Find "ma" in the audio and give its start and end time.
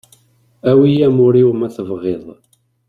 1.55-1.67